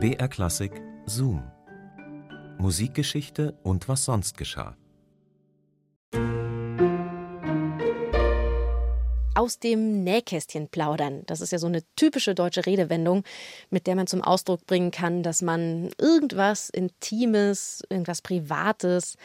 BR 0.00 0.28
Klassik 0.28 0.70
Zoom. 1.06 1.42
Musikgeschichte 2.58 3.58
und 3.64 3.88
was 3.88 4.04
sonst 4.04 4.38
geschah. 4.38 4.76
Aus 9.34 9.58
dem 9.58 10.04
Nähkästchen 10.04 10.68
plaudern. 10.68 11.24
Das 11.26 11.40
ist 11.40 11.50
ja 11.50 11.58
so 11.58 11.66
eine 11.66 11.82
typische 11.96 12.36
deutsche 12.36 12.64
Redewendung, 12.64 13.24
mit 13.70 13.88
der 13.88 13.96
man 13.96 14.06
zum 14.06 14.22
Ausdruck 14.22 14.64
bringen 14.66 14.92
kann, 14.92 15.24
dass 15.24 15.42
man 15.42 15.90
irgendwas 15.98 16.70
Intimes, 16.70 17.82
irgendwas 17.90 18.22
Privates, 18.22 19.16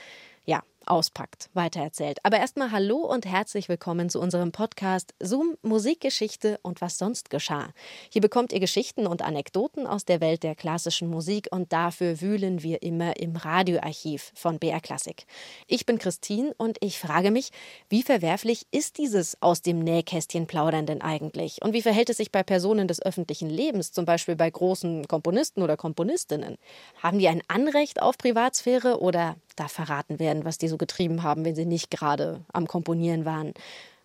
ja, 0.43 0.63
auspackt, 0.85 1.49
weitererzählt. 1.53 2.19
Aber 2.23 2.37
erstmal 2.37 2.71
hallo 2.71 2.97
und 2.97 3.25
herzlich 3.25 3.69
willkommen 3.69 4.09
zu 4.09 4.19
unserem 4.19 4.51
Podcast 4.51 5.13
Zoom 5.19 5.57
Musikgeschichte 5.61 6.59
und 6.61 6.81
was 6.81 6.97
sonst 6.97 7.29
geschah. 7.29 7.69
Hier 8.09 8.21
bekommt 8.21 8.53
ihr 8.53 8.59
Geschichten 8.59 9.07
und 9.07 9.21
Anekdoten 9.21 9.87
aus 9.87 10.05
der 10.05 10.21
Welt 10.21 10.43
der 10.43 10.55
klassischen 10.55 11.09
Musik 11.09 11.47
und 11.51 11.73
dafür 11.73 12.21
wühlen 12.21 12.63
wir 12.63 12.83
immer 12.83 13.17
im 13.17 13.35
Radioarchiv 13.35 14.31
von 14.35 14.59
BR 14.59 14.81
Klassik. 14.81 15.25
Ich 15.67 15.85
bin 15.85 15.97
Christine 15.97 16.53
und 16.57 16.77
ich 16.81 16.99
frage 16.99 17.31
mich, 17.31 17.51
wie 17.89 18.03
verwerflich 18.03 18.65
ist 18.71 18.97
dieses 18.97 19.41
aus 19.41 19.61
dem 19.61 19.79
Nähkästchen 19.79 20.47
plaudern 20.47 20.85
denn 20.85 21.01
eigentlich? 21.01 21.61
Und 21.61 21.73
wie 21.73 21.81
verhält 21.81 22.09
es 22.09 22.17
sich 22.17 22.31
bei 22.31 22.43
Personen 22.43 22.87
des 22.87 23.01
öffentlichen 23.01 23.49
Lebens, 23.49 23.91
zum 23.91 24.05
Beispiel 24.05 24.35
bei 24.35 24.49
großen 24.49 25.07
Komponisten 25.07 25.61
oder 25.61 25.77
Komponistinnen? 25.77 26.57
Haben 27.01 27.19
die 27.19 27.27
ein 27.27 27.41
Anrecht 27.47 28.01
auf 28.01 28.17
Privatsphäre 28.17 28.99
oder 28.99 29.35
da 29.55 29.67
verraten 29.67 30.19
werden, 30.19 30.45
was 30.45 30.57
die 30.57 30.67
so 30.73 30.77
getrieben 30.77 31.23
haben, 31.23 31.45
wenn 31.45 31.55
sie 31.55 31.65
nicht 31.65 31.91
gerade 31.91 32.41
am 32.51 32.67
Komponieren 32.67 33.25
waren. 33.25 33.53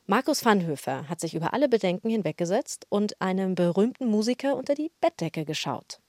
Markus 0.07 0.45
Vanhöfer 0.45 1.09
hat 1.09 1.21
sich 1.21 1.35
über 1.35 1.53
alle 1.53 1.69
Bedenken 1.69 2.11
hinweggesetzt 2.11 2.87
und 2.89 3.21
einem 3.21 3.55
berühmten 3.55 4.07
Musiker 4.07 4.57
unter 4.57 4.75
die 4.75 4.91
Bettdecke 5.01 5.45
geschaut. 5.45 6.01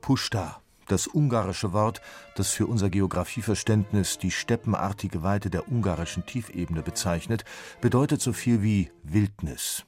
Pushta, 0.00 0.62
das 0.86 1.08
ungarische 1.08 1.72
Wort, 1.72 2.00
das 2.36 2.50
für 2.52 2.66
unser 2.66 2.90
Geographieverständnis 2.90 4.18
die 4.18 4.30
steppenartige 4.30 5.24
Weite 5.24 5.50
der 5.50 5.68
ungarischen 5.68 6.24
Tiefebene 6.26 6.82
bezeichnet, 6.82 7.44
bedeutet 7.80 8.20
so 8.20 8.32
viel 8.32 8.62
wie 8.62 8.90
Wildnis 9.02 9.84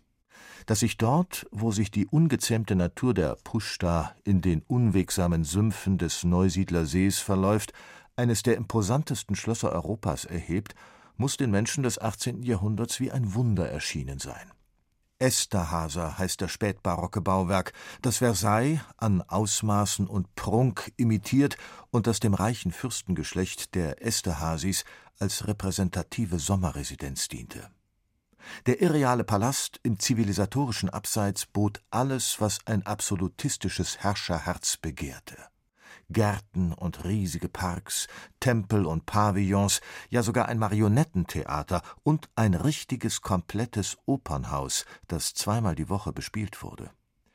dass 0.68 0.80
sich 0.80 0.98
dort, 0.98 1.46
wo 1.50 1.72
sich 1.72 1.90
die 1.90 2.06
ungezähmte 2.06 2.76
Natur 2.76 3.14
der 3.14 3.36
Pushta 3.42 4.14
in 4.22 4.42
den 4.42 4.60
unwegsamen 4.66 5.42
Sümpfen 5.42 5.96
des 5.96 6.24
Neusiedlersees 6.24 7.20
verläuft, 7.20 7.72
eines 8.16 8.42
der 8.42 8.56
imposantesten 8.56 9.34
Schlösser 9.34 9.72
Europas 9.72 10.26
erhebt, 10.26 10.74
muss 11.16 11.38
den 11.38 11.50
Menschen 11.50 11.84
des 11.84 11.98
18. 11.98 12.42
Jahrhunderts 12.42 13.00
wie 13.00 13.10
ein 13.10 13.32
Wunder 13.32 13.66
erschienen 13.70 14.18
sein. 14.18 14.52
Esterhaser 15.18 16.18
heißt 16.18 16.42
das 16.42 16.52
spätbarocke 16.52 17.22
Bauwerk, 17.22 17.72
das 18.02 18.18
Versailles 18.18 18.80
an 18.98 19.22
Ausmaßen 19.22 20.06
und 20.06 20.34
Prunk 20.34 20.92
imitiert 20.98 21.56
und 21.90 22.06
das 22.06 22.20
dem 22.20 22.34
reichen 22.34 22.72
Fürstengeschlecht 22.72 23.74
der 23.74 24.04
Esterhazys 24.04 24.84
als 25.18 25.46
repräsentative 25.46 26.38
Sommerresidenz 26.38 27.28
diente. 27.28 27.70
Der 28.66 28.80
irreale 28.80 29.24
Palast 29.24 29.80
im 29.82 29.98
zivilisatorischen 29.98 30.90
Abseits 30.90 31.46
bot 31.46 31.82
alles, 31.90 32.40
was 32.40 32.58
ein 32.66 32.84
absolutistisches 32.86 33.98
Herrscherherz 33.98 34.76
begehrte. 34.76 35.36
Gärten 36.10 36.72
und 36.72 37.04
riesige 37.04 37.48
Parks, 37.48 38.06
Tempel 38.40 38.86
und 38.86 39.04
Pavillons, 39.04 39.80
ja 40.08 40.22
sogar 40.22 40.48
ein 40.48 40.58
Marionettentheater 40.58 41.82
und 42.02 42.30
ein 42.34 42.54
richtiges 42.54 43.20
komplettes 43.20 43.98
Opernhaus, 44.06 44.86
das 45.06 45.34
zweimal 45.34 45.74
die 45.74 45.90
Woche 45.90 46.12
bespielt 46.12 46.62
wurde. 46.62 46.90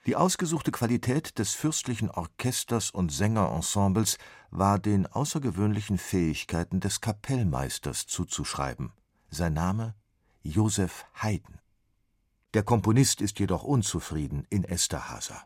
Die 0.06 0.16
ausgesuchte 0.16 0.72
Qualität 0.72 1.40
des 1.40 1.54
fürstlichen 1.54 2.10
Orchesters 2.10 2.90
und 2.90 3.12
Sängerensembles 3.12 4.18
war 4.52 4.78
den 4.80 5.06
außergewöhnlichen 5.08 5.98
Fähigkeiten 5.98 6.80
des 6.80 7.00
Kapellmeisters 7.00 8.06
zuzuschreiben. 8.08 8.92
Sein 9.30 9.54
Name 9.54 9.96
Josef 10.44 11.06
Haydn. 11.16 11.60
Der 12.54 12.64
Komponist 12.64 13.22
ist 13.22 13.40
jedoch 13.40 13.64
unzufrieden 13.64 14.46
in 14.50 14.64
Esterhaser. 14.64 15.42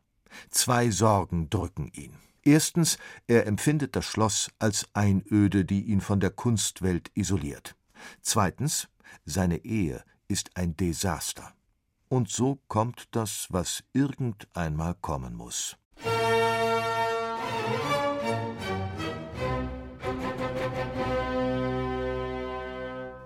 Zwei 0.50 0.90
Sorgen 0.92 1.50
drücken 1.50 1.90
ihn. 1.94 2.14
Erstens, 2.44 2.98
er 3.28 3.46
empfindet 3.46 3.96
das 3.96 4.06
Schloss 4.06 4.52
als 4.60 4.88
Einöde, 4.94 5.66
die 5.66 5.84
ihn 5.84 6.02
von 6.02 6.20
der 6.20 6.32
Kunstwelt 6.32 7.12
isoliert. 7.14 7.76
Zweitens, 8.22 8.88
seine 9.26 9.64
Ehe 9.64 10.04
ist 10.28 10.56
ein 10.56 10.76
Desaster. 10.76 11.54
Und 12.10 12.30
so 12.30 12.60
kommt 12.68 13.10
das, 13.12 13.48
was 13.50 13.84
irgendeinmal 13.94 14.96
kommen 14.96 15.36
muss. 15.36 15.78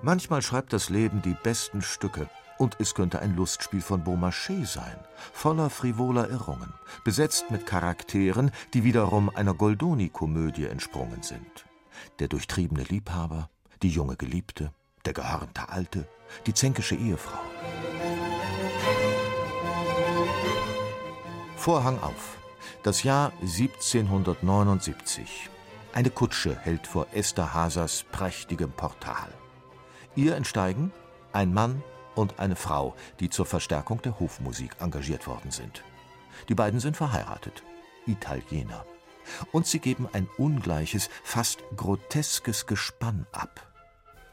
Manchmal 0.03 0.41
schreibt 0.41 0.73
das 0.73 0.89
Leben 0.89 1.21
die 1.21 1.35
besten 1.43 1.83
Stücke, 1.83 2.27
und 2.57 2.75
es 2.79 2.95
könnte 2.95 3.19
ein 3.19 3.35
Lustspiel 3.35 3.81
von 3.81 4.03
Beaumarchais 4.03 4.65
sein, 4.65 4.97
voller 5.33 5.69
frivoler 5.69 6.29
Irrungen, 6.29 6.73
besetzt 7.03 7.49
mit 7.49 7.65
Charakteren, 7.65 8.51
die 8.73 8.83
wiederum 8.83 9.29
einer 9.35 9.53
Goldoni-Komödie 9.53 10.65
entsprungen 10.65 11.23
sind. 11.23 11.65
Der 12.19 12.27
durchtriebene 12.27 12.83
Liebhaber, 12.83 13.49
die 13.81 13.89
junge 13.89 14.15
Geliebte, 14.15 14.71
der 15.05 15.13
gehörnte 15.13 15.69
Alte, 15.69 16.07
die 16.45 16.53
zänkische 16.53 16.95
Ehefrau. 16.95 17.39
Vorhang 21.55 21.99
auf. 22.01 22.37
Das 22.83 23.03
Jahr 23.03 23.31
1779. 23.41 25.49
Eine 25.93 26.09
Kutsche 26.09 26.57
hält 26.57 26.87
vor 26.87 27.07
Esther 27.11 27.53
Hasers 27.53 28.05
prächtigem 28.11 28.71
Portal. 28.71 29.29
Ihr 30.15 30.35
entsteigen 30.35 30.91
ein 31.31 31.53
Mann 31.53 31.83
und 32.15 32.39
eine 32.39 32.55
Frau, 32.57 32.95
die 33.19 33.29
zur 33.29 33.45
Verstärkung 33.45 34.01
der 34.01 34.19
Hofmusik 34.19 34.75
engagiert 34.79 35.27
worden 35.27 35.51
sind. 35.51 35.83
Die 36.49 36.55
beiden 36.55 36.79
sind 36.79 36.97
verheiratet, 36.97 37.63
Italiener. 38.05 38.85
Und 39.51 39.67
sie 39.67 39.79
geben 39.79 40.09
ein 40.11 40.27
ungleiches, 40.37 41.09
fast 41.23 41.63
groteskes 41.77 42.65
Gespann 42.65 43.25
ab. 43.31 43.71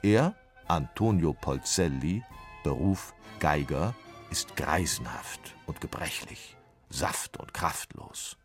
Er, 0.03 0.35
Antonio 0.67 1.33
Polzelli, 1.33 2.25
Beruf 2.65 3.15
Geiger, 3.39 3.95
ist 4.31 4.57
greisenhaft 4.57 5.55
und 5.67 5.81
gebrechlich, 5.81 6.57
saft- 6.91 7.37
und 7.37 7.55
kraftlos. 7.55 8.37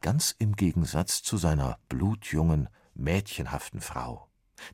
Ganz 0.00 0.34
im 0.38 0.56
Gegensatz 0.56 1.22
zu 1.22 1.36
seiner 1.36 1.78
blutjungen, 1.88 2.68
mädchenhaften 2.94 3.80
Frau, 3.80 4.28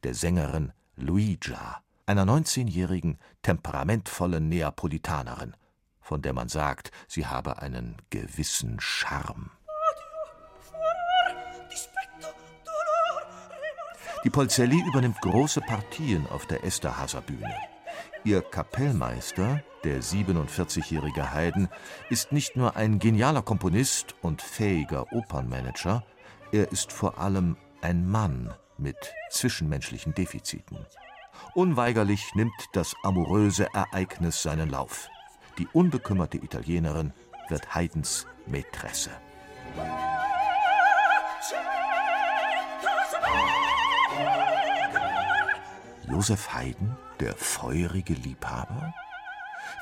der 0.04 0.14
Sängerin 0.14 0.72
Luigia, 0.96 1.82
einer 2.06 2.24
19-jährigen, 2.24 3.18
temperamentvollen 3.42 4.48
Neapolitanerin, 4.48 5.54
von 6.00 6.20
der 6.20 6.34
man 6.34 6.48
sagt, 6.48 6.90
sie 7.08 7.26
habe 7.26 7.62
einen 7.62 7.96
gewissen 8.10 8.78
Charme. 8.78 9.50
Die 14.24 14.30
Polzelli 14.30 14.80
übernimmt 14.86 15.20
große 15.20 15.62
Partien 15.62 16.26
auf 16.28 16.46
der 16.46 16.62
Esterhaser 16.62 17.22
Bühne. 17.22 17.56
Ihr 18.22 18.42
Kapellmeister, 18.42 19.64
der 19.82 20.00
47-jährige 20.00 21.32
Haydn, 21.32 21.68
ist 22.08 22.30
nicht 22.30 22.54
nur 22.54 22.76
ein 22.76 22.98
genialer 23.00 23.42
Komponist 23.42 24.14
und 24.22 24.42
fähiger 24.42 25.12
Opernmanager, 25.12 26.04
er 26.52 26.70
ist 26.70 26.92
vor 26.92 27.18
allem 27.18 27.56
ein 27.80 28.08
Mann 28.08 28.54
mit 28.82 29.14
zwischenmenschlichen 29.30 30.14
Defiziten. 30.14 30.78
Unweigerlich 31.54 32.34
nimmt 32.34 32.52
das 32.72 32.94
amoröse 33.02 33.68
Ereignis 33.72 34.42
seinen 34.42 34.68
Lauf. 34.68 35.08
Die 35.58 35.68
unbekümmerte 35.72 36.38
Italienerin 36.38 37.12
wird 37.48 37.74
Haydns 37.74 38.26
Mätresse. 38.46 39.10
Josef 46.08 46.54
Haydn, 46.54 46.96
der 47.20 47.34
feurige 47.34 48.14
Liebhaber? 48.14 48.94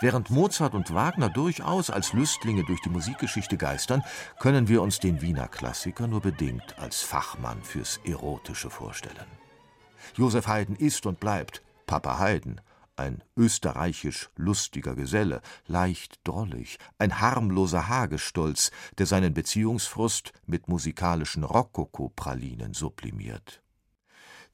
Während 0.00 0.30
Mozart 0.30 0.74
und 0.74 0.94
Wagner 0.94 1.28
durchaus 1.28 1.90
als 1.90 2.12
Lüstlinge 2.12 2.64
durch 2.64 2.80
die 2.80 2.90
Musikgeschichte 2.90 3.56
geistern, 3.56 4.02
können 4.38 4.68
wir 4.68 4.82
uns 4.82 4.98
den 4.98 5.20
Wiener 5.20 5.48
Klassiker 5.48 6.06
nur 6.06 6.20
bedingt 6.20 6.78
als 6.78 7.02
Fachmann 7.02 7.62
fürs 7.62 8.00
Erotische 8.04 8.70
vorstellen. 8.70 9.26
Josef 10.14 10.46
Haydn 10.46 10.76
ist 10.76 11.06
und 11.06 11.20
bleibt 11.20 11.62
Papa 11.86 12.18
Haydn, 12.18 12.60
ein 12.96 13.24
österreichisch 13.36 14.28
lustiger 14.36 14.94
Geselle, 14.94 15.40
leicht 15.66 16.20
drollig, 16.24 16.78
ein 16.98 17.20
harmloser 17.20 17.88
Hagestolz, 17.88 18.70
der 18.98 19.06
seinen 19.06 19.34
Beziehungsfrust 19.34 20.32
mit 20.46 20.68
musikalischen 20.68 21.44
Rokoko-Pralinen 21.44 22.74
sublimiert. 22.74 23.62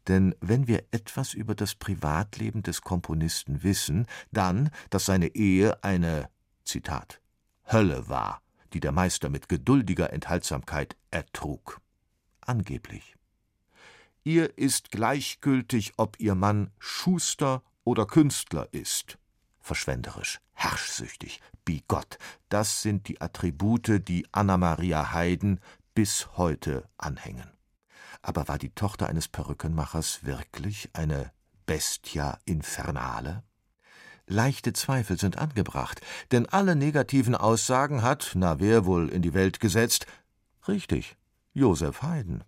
Denn 0.08 0.34
wenn 0.40 0.68
wir 0.68 0.84
etwas 0.92 1.34
über 1.34 1.54
das 1.54 1.74
Privatleben 1.74 2.62
des 2.62 2.82
Komponisten 2.82 3.62
wissen, 3.62 4.06
dann, 4.30 4.70
dass 4.90 5.06
seine 5.06 5.34
Ehe 5.34 5.82
eine 5.82 6.28
Zitat 6.64 7.20
Hölle 7.70 8.08
war, 8.08 8.42
die 8.72 8.80
der 8.80 8.92
Meister 8.92 9.28
mit 9.28 9.48
geduldiger 9.48 10.12
Enthaltsamkeit 10.12 10.96
ertrug. 11.10 11.80
Angeblich. 12.40 13.16
Ihr 14.22 14.56
ist 14.58 14.90
gleichgültig, 14.90 15.94
ob 15.96 16.18
ihr 16.20 16.34
Mann 16.34 16.70
Schuster 16.78 17.62
oder 17.84 18.06
Künstler 18.06 18.68
ist. 18.72 19.18
Verschwenderisch, 19.60 20.40
herrschsüchtig, 20.52 21.40
bigott, 21.64 22.18
das 22.48 22.82
sind 22.82 23.08
die 23.08 23.20
Attribute, 23.20 24.06
die 24.06 24.26
Anna 24.32 24.56
Maria 24.56 25.12
Haydn 25.12 25.60
bis 25.94 26.36
heute 26.36 26.88
anhängen. 26.98 27.55
Aber 28.26 28.48
war 28.48 28.58
die 28.58 28.70
Tochter 28.70 29.06
eines 29.06 29.28
Perückenmachers 29.28 30.24
wirklich 30.24 30.90
eine 30.94 31.30
Bestia 31.64 32.40
infernale? 32.44 33.44
Leichte 34.26 34.72
Zweifel 34.72 35.16
sind 35.16 35.38
angebracht, 35.38 36.00
denn 36.32 36.48
alle 36.48 36.74
negativen 36.74 37.36
Aussagen 37.36 38.02
hat, 38.02 38.32
na 38.34 38.58
wer 38.58 38.84
wohl 38.84 39.10
in 39.10 39.22
die 39.22 39.32
Welt 39.32 39.60
gesetzt? 39.60 40.06
Richtig, 40.66 41.16
Josef 41.54 42.02
Haydn. 42.02 42.42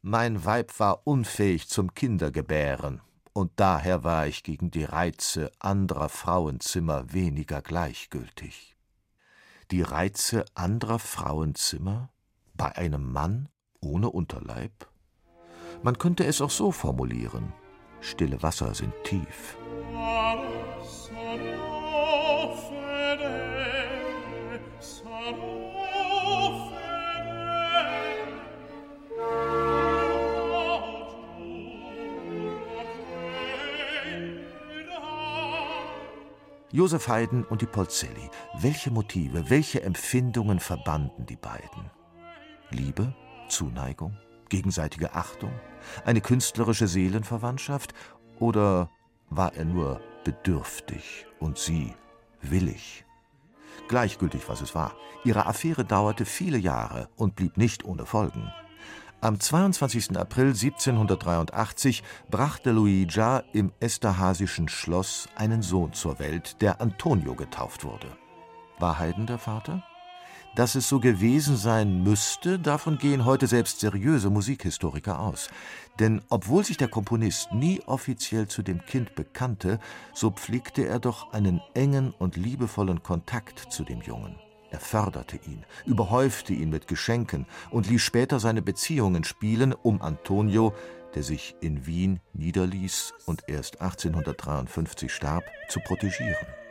Mein 0.00 0.42
Weib 0.46 0.80
war 0.80 1.06
unfähig 1.06 1.68
zum 1.68 1.92
Kindergebären, 1.92 3.02
und 3.34 3.52
daher 3.56 4.04
war 4.04 4.26
ich 4.26 4.42
gegen 4.42 4.70
die 4.70 4.84
Reize 4.84 5.52
anderer 5.58 6.08
Frauenzimmer 6.08 7.12
weniger 7.12 7.60
gleichgültig. 7.60 8.74
Die 9.70 9.82
Reize 9.82 10.46
anderer 10.54 10.98
Frauenzimmer 10.98 12.08
bei 12.54 12.74
einem 12.74 13.12
Mann 13.12 13.50
ohne 13.82 14.10
Unterleib? 14.10 14.88
Man 15.82 15.98
könnte 15.98 16.24
es 16.24 16.40
auch 16.40 16.50
so 16.50 16.72
formulieren. 16.72 17.52
Stille 18.00 18.42
Wasser 18.42 18.74
sind 18.74 18.92
tief. 19.04 19.56
Josef 36.74 37.06
Haydn 37.06 37.44
und 37.44 37.60
die 37.60 37.66
Polzelli. 37.66 38.30
Welche 38.58 38.90
Motive, 38.90 39.50
welche 39.50 39.82
Empfindungen 39.82 40.58
verbanden 40.58 41.26
die 41.26 41.36
beiden? 41.36 41.90
Liebe, 42.70 43.14
Zuneigung, 43.48 44.16
gegenseitige 44.48 45.14
Achtung, 45.14 45.52
eine 46.04 46.20
künstlerische 46.20 46.88
Seelenverwandtschaft 46.88 47.94
oder 48.38 48.90
war 49.30 49.54
er 49.54 49.64
nur 49.64 50.00
bedürftig 50.24 51.26
und 51.40 51.58
sie 51.58 51.94
willig? 52.40 53.04
Gleichgültig, 53.88 54.48
was 54.48 54.60
es 54.60 54.74
war. 54.74 54.94
Ihre 55.24 55.46
Affäre 55.46 55.84
dauerte 55.84 56.24
viele 56.24 56.58
Jahre 56.58 57.08
und 57.16 57.36
blieb 57.36 57.56
nicht 57.56 57.84
ohne 57.84 58.06
Folgen. 58.06 58.52
Am 59.20 59.38
22. 59.38 60.16
April 60.18 60.48
1783 60.48 62.02
brachte 62.28 62.72
Luigia 62.72 63.44
im 63.52 63.72
Esterhasischen 63.78 64.68
Schloss 64.68 65.28
einen 65.36 65.62
Sohn 65.62 65.92
zur 65.92 66.18
Welt, 66.18 66.60
der 66.60 66.80
Antonio 66.80 67.36
getauft 67.36 67.84
wurde. 67.84 68.08
War 68.80 68.98
Haydn 68.98 69.26
der 69.26 69.38
Vater? 69.38 69.84
Dass 70.54 70.74
es 70.74 70.86
so 70.86 71.00
gewesen 71.00 71.56
sein 71.56 72.02
müsste, 72.02 72.58
davon 72.58 72.98
gehen 72.98 73.24
heute 73.24 73.46
selbst 73.46 73.80
seriöse 73.80 74.28
Musikhistoriker 74.28 75.18
aus. 75.18 75.48
Denn 75.98 76.20
obwohl 76.28 76.62
sich 76.62 76.76
der 76.76 76.88
Komponist 76.88 77.52
nie 77.52 77.80
offiziell 77.86 78.48
zu 78.48 78.62
dem 78.62 78.84
Kind 78.84 79.14
bekannte, 79.14 79.78
so 80.12 80.30
pflegte 80.30 80.86
er 80.86 80.98
doch 80.98 81.32
einen 81.32 81.62
engen 81.72 82.12
und 82.18 82.36
liebevollen 82.36 83.02
Kontakt 83.02 83.72
zu 83.72 83.82
dem 83.82 84.02
Jungen. 84.02 84.36
Er 84.70 84.80
förderte 84.80 85.36
ihn, 85.36 85.64
überhäufte 85.86 86.52
ihn 86.52 86.68
mit 86.68 86.86
Geschenken 86.86 87.46
und 87.70 87.88
ließ 87.88 88.02
später 88.02 88.38
seine 88.38 88.60
Beziehungen 88.60 89.24
spielen, 89.24 89.72
um 89.72 90.02
Antonio, 90.02 90.74
der 91.14 91.22
sich 91.22 91.56
in 91.60 91.86
Wien 91.86 92.20
niederließ 92.34 93.14
und 93.24 93.44
erst 93.48 93.80
1853 93.80 95.12
starb, 95.12 95.44
zu 95.68 95.80
protegieren. 95.80 96.61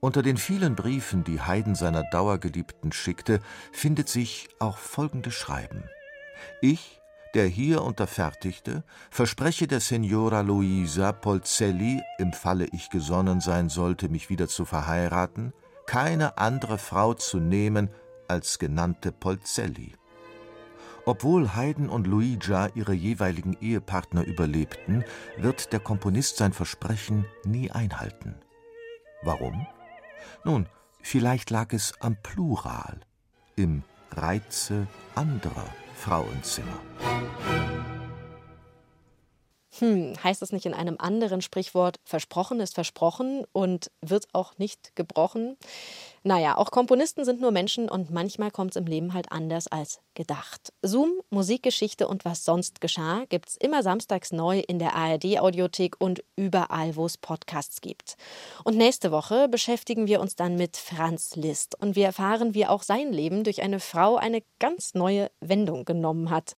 Unter 0.00 0.22
den 0.22 0.36
vielen 0.36 0.76
Briefen, 0.76 1.24
die 1.24 1.40
Haydn 1.40 1.74
seiner 1.74 2.04
Dauergeliebten 2.04 2.92
schickte, 2.92 3.40
findet 3.72 4.08
sich 4.08 4.48
auch 4.60 4.78
folgendes 4.78 5.34
Schreiben. 5.34 5.84
Ich, 6.60 7.00
der 7.34 7.46
hier 7.46 7.82
unterfertigte, 7.82 8.84
verspreche 9.10 9.66
der 9.66 9.80
Signora 9.80 10.42
Luisa 10.42 11.10
Polzelli, 11.10 12.00
im 12.18 12.32
Falle 12.32 12.68
ich 12.72 12.90
gesonnen 12.90 13.40
sein 13.40 13.68
sollte, 13.68 14.08
mich 14.08 14.30
wieder 14.30 14.46
zu 14.46 14.64
verheiraten, 14.64 15.52
keine 15.86 16.38
andere 16.38 16.78
Frau 16.78 17.14
zu 17.14 17.38
nehmen 17.40 17.90
als 18.28 18.60
genannte 18.60 19.10
Polzelli. 19.10 19.94
Obwohl 21.06 21.56
Haydn 21.56 21.88
und 21.88 22.06
Luigia 22.06 22.68
ihre 22.74 22.92
jeweiligen 22.92 23.56
Ehepartner 23.60 24.24
überlebten, 24.24 25.04
wird 25.38 25.72
der 25.72 25.80
Komponist 25.80 26.36
sein 26.36 26.52
Versprechen 26.52 27.24
nie 27.44 27.70
einhalten. 27.70 28.36
Warum? 29.22 29.66
Nun, 30.44 30.66
vielleicht 31.02 31.50
lag 31.50 31.72
es 31.72 31.92
am 32.00 32.16
Plural, 32.22 33.00
im 33.56 33.82
Reize 34.12 34.86
anderer 35.14 35.68
Frauenzimmer. 35.94 36.80
Hm, 39.78 40.14
heißt 40.22 40.42
das 40.42 40.52
nicht 40.52 40.66
in 40.66 40.74
einem 40.74 40.96
anderen 40.98 41.40
Sprichwort, 41.40 42.00
versprochen 42.04 42.60
ist 42.60 42.74
versprochen 42.74 43.44
und 43.52 43.90
wird 44.00 44.26
auch 44.32 44.58
nicht 44.58 44.96
gebrochen? 44.96 45.56
Naja, 46.24 46.56
auch 46.56 46.70
Komponisten 46.70 47.24
sind 47.24 47.40
nur 47.40 47.52
Menschen 47.52 47.88
und 47.88 48.10
manchmal 48.10 48.50
kommt 48.50 48.72
es 48.72 48.76
im 48.76 48.86
Leben 48.86 49.14
halt 49.14 49.30
anders 49.30 49.68
als 49.68 50.00
gedacht. 50.14 50.72
Zoom, 50.82 51.20
Musikgeschichte 51.30 52.08
und 52.08 52.24
was 52.24 52.44
sonst 52.44 52.80
geschah 52.80 53.24
gibt's 53.28 53.56
immer 53.56 53.82
samstags 53.82 54.32
neu 54.32 54.58
in 54.58 54.80
der 54.80 54.94
ARD-Audiothek 54.96 55.94
und 55.98 56.24
überall, 56.36 56.96
wo 56.96 57.06
es 57.06 57.16
Podcasts 57.16 57.80
gibt. 57.80 58.16
Und 58.64 58.76
nächste 58.76 59.12
Woche 59.12 59.48
beschäftigen 59.48 60.08
wir 60.08 60.20
uns 60.20 60.34
dann 60.34 60.56
mit 60.56 60.76
Franz 60.76 61.36
Liszt 61.36 61.80
und 61.80 61.94
wir 61.94 62.06
erfahren, 62.06 62.52
wie 62.52 62.66
auch 62.66 62.82
sein 62.82 63.12
Leben 63.12 63.44
durch 63.44 63.62
eine 63.62 63.78
Frau 63.78 64.16
eine 64.16 64.42
ganz 64.58 64.94
neue 64.94 65.30
Wendung 65.40 65.84
genommen 65.84 66.30
hat. 66.30 66.56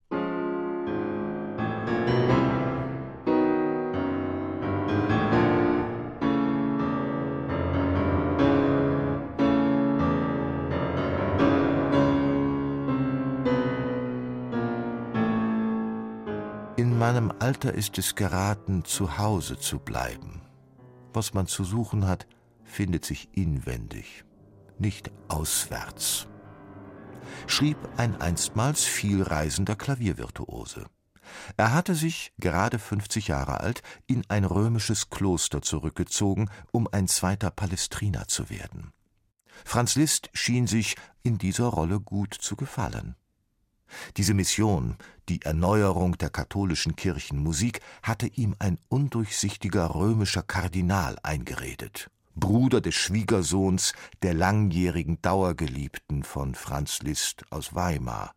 Meinem 16.99 17.33
Alter 17.39 17.73
ist 17.73 17.97
es 17.97 18.15
geraten, 18.15 18.83
zu 18.83 19.17
Hause 19.17 19.57
zu 19.57 19.79
bleiben. 19.79 20.41
Was 21.13 21.33
man 21.33 21.47
zu 21.47 21.63
suchen 21.63 22.05
hat, 22.05 22.27
findet 22.63 23.05
sich 23.05 23.29
inwendig, 23.31 24.25
nicht 24.77 25.09
auswärts. 25.29 26.27
Schrieb 27.47 27.77
ein 27.97 28.19
einstmals 28.21 28.83
vielreisender 28.83 29.75
Klaviervirtuose. 29.75 30.85
Er 31.57 31.73
hatte 31.73 31.95
sich, 31.95 32.33
gerade 32.37 32.79
50 32.79 33.29
Jahre 33.29 33.61
alt, 33.61 33.81
in 34.05 34.23
ein 34.29 34.43
römisches 34.43 35.09
Kloster 35.09 35.61
zurückgezogen, 35.61 36.49
um 36.71 36.87
ein 36.91 37.07
zweiter 37.07 37.49
Palestriner 37.49 38.27
zu 38.27 38.49
werden. 38.49 38.91
Franz 39.63 39.95
Liszt 39.95 40.29
schien 40.33 40.67
sich 40.67 40.95
in 41.23 41.37
dieser 41.37 41.67
Rolle 41.67 41.99
gut 41.99 42.33
zu 42.33 42.55
gefallen. 42.55 43.15
Diese 44.17 44.34
Mission, 44.34 44.98
die 45.29 45.41
Erneuerung 45.41 46.17
der 46.17 46.29
katholischen 46.29 46.96
Kirchenmusik, 46.96 47.81
hatte 48.03 48.27
ihm 48.27 48.55
ein 48.60 48.77
undurchsichtiger 48.89 49.96
römischer 49.96 50.43
Kardinal 50.43 51.17
eingeredet, 51.24 52.10
Bruder 52.36 52.81
des 52.81 52.96
Schwiegersohns 52.96 53.93
der 54.24 54.34
langjährigen 54.34 55.22
Dauergeliebten 55.22 56.24
von 56.24 56.55
Franz 56.55 57.00
Liszt 57.01 57.43
aus 57.51 57.75
Weimar. 57.75 58.34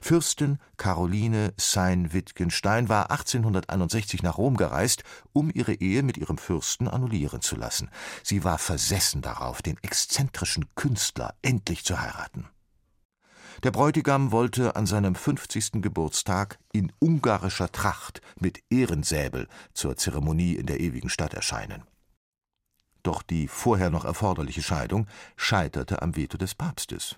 Fürstin 0.00 0.58
Caroline 0.76 1.54
Sein-Wittgenstein 1.56 2.88
war 2.88 3.10
1861 3.10 4.22
nach 4.22 4.38
Rom 4.38 4.56
gereist, 4.56 5.02
um 5.32 5.50
ihre 5.52 5.74
Ehe 5.74 6.02
mit 6.02 6.18
ihrem 6.18 6.38
Fürsten 6.38 6.88
annullieren 6.88 7.40
zu 7.40 7.56
lassen. 7.56 7.90
Sie 8.22 8.44
war 8.44 8.58
versessen 8.58 9.22
darauf, 9.22 9.62
den 9.62 9.78
exzentrischen 9.82 10.66
Künstler 10.74 11.34
endlich 11.42 11.84
zu 11.84 12.00
heiraten. 12.00 12.48
Der 13.62 13.70
Bräutigam 13.70 14.32
wollte 14.32 14.74
an 14.74 14.86
seinem 14.86 15.14
50. 15.14 15.82
Geburtstag 15.82 16.58
in 16.72 16.92
ungarischer 16.98 17.70
Tracht 17.70 18.20
mit 18.40 18.60
Ehrensäbel 18.70 19.46
zur 19.72 19.96
Zeremonie 19.96 20.54
in 20.54 20.66
der 20.66 20.80
ewigen 20.80 21.08
Stadt 21.08 21.32
erscheinen. 21.34 21.84
doch 23.04 23.22
die 23.22 23.48
vorher 23.48 23.90
noch 23.90 24.04
erforderliche 24.04 24.62
Scheidung 24.62 25.08
scheiterte 25.36 26.02
am 26.02 26.14
Veto 26.14 26.38
des 26.38 26.54
Papstes. 26.54 27.16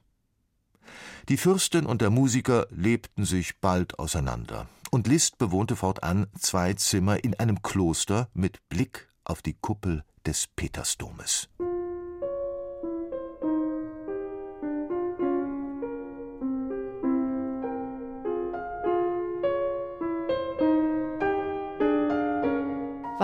Die 1.28 1.36
Fürstin 1.36 1.84
und 1.86 2.00
der 2.00 2.10
Musiker 2.10 2.66
lebten 2.70 3.24
sich 3.24 3.60
bald 3.60 3.98
auseinander, 3.98 4.66
und 4.90 5.06
Liszt 5.06 5.36
bewohnte 5.38 5.76
fortan 5.76 6.26
zwei 6.38 6.72
Zimmer 6.74 7.22
in 7.22 7.38
einem 7.38 7.62
Kloster 7.62 8.28
mit 8.32 8.66
Blick 8.68 9.08
auf 9.24 9.42
die 9.42 9.54
Kuppel 9.54 10.04
des 10.26 10.46
Petersdomes. 10.46 11.48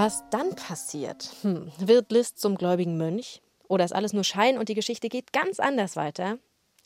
Was 0.03 0.25
dann 0.31 0.55
passiert? 0.55 1.31
Hm. 1.43 1.71
Wird 1.79 2.11
Liszt 2.11 2.41
zum 2.41 2.55
gläubigen 2.55 2.97
Mönch? 2.97 3.43
Oder 3.69 3.85
ist 3.85 3.93
alles 3.93 4.15
nur 4.15 4.25
Schein 4.25 4.57
und 4.57 4.71
die 4.71 4.75
Geschichte 4.75 5.11
geht 5.11 5.35
ganz 5.35 5.61
anders 5.61 5.95
weiter? 5.95 6.39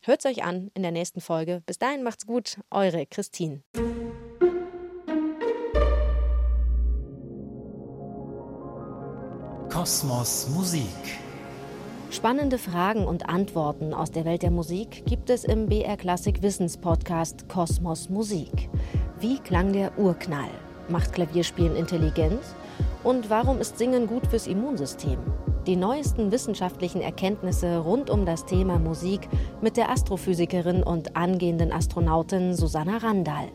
Hört's 0.03 0.25
euch 0.25 0.43
an 0.43 0.69
in 0.73 0.81
der 0.81 0.91
nächsten 0.91 1.21
Folge. 1.21 1.63
Bis 1.65 1.79
dahin 1.79 2.03
macht's 2.03 2.25
gut, 2.25 2.59
eure 2.71 3.05
Christine. 3.05 3.63
Kosmos 9.71 10.49
Musik. 10.49 10.83
Spannende 12.11 12.57
Fragen 12.57 13.07
und 13.07 13.29
Antworten 13.29 13.93
aus 13.93 14.11
der 14.11 14.25
Welt 14.25 14.41
der 14.41 14.51
Musik 14.51 15.05
gibt 15.05 15.29
es 15.29 15.45
im 15.45 15.69
BR 15.69 15.95
Klassik 15.95 16.41
Wissenspodcast 16.41 17.47
Kosmos 17.47 18.09
Musik. 18.09 18.69
Wie 19.21 19.39
klang 19.39 19.71
der 19.71 19.97
Urknall? 19.97 20.51
Macht 20.89 21.13
Klavierspielen 21.13 21.75
intelligent? 21.75 22.41
Und 23.03 23.29
warum 23.29 23.59
ist 23.59 23.77
Singen 23.77 24.07
gut 24.07 24.27
fürs 24.27 24.47
Immunsystem? 24.47 25.17
Die 25.65 25.75
neuesten 25.75 26.31
wissenschaftlichen 26.31 27.01
Erkenntnisse 27.01 27.79
rund 27.79 28.11
um 28.11 28.25
das 28.25 28.45
Thema 28.45 28.77
Musik 28.77 29.27
mit 29.61 29.77
der 29.77 29.89
Astrophysikerin 29.89 30.83
und 30.83 31.15
angehenden 31.15 31.71
Astronautin 31.71 32.53
Susanna 32.53 32.97
Randall. 32.97 33.49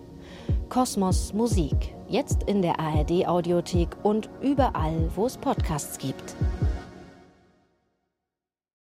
Kosmos 0.69 1.33
Musik, 1.33 1.95
jetzt 2.09 2.43
in 2.45 2.63
der 2.63 2.81
ARD 2.81 3.29
Audiothek 3.29 3.91
und 4.03 4.29
überall, 4.41 5.09
wo 5.15 5.27
es 5.27 5.37
Podcasts 5.37 5.99
gibt. 5.99 6.37